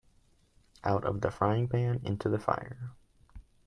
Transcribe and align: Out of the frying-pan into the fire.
Out 0.83 1.03
of 1.05 1.21
the 1.21 1.29
frying-pan 1.29 2.01
into 2.03 2.27
the 2.27 2.39
fire. 2.39 2.89